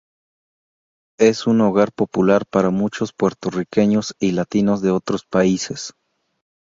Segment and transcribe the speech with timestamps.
[1.19, 5.93] Es un hogar popular para muchos puertorriqueños y latinos de otros países.